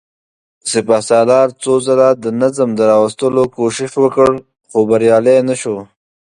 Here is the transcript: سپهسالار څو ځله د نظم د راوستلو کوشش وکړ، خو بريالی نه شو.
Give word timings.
سپهسالار 0.71 1.47
څو 1.61 1.73
ځله 1.85 2.09
د 2.23 2.25
نظم 2.41 2.69
د 2.75 2.81
راوستلو 2.91 3.43
کوشش 3.57 3.91
وکړ، 4.03 4.29
خو 4.69 4.79
بريالی 4.89 5.37
نه 5.47 5.55
شو. 5.61 5.75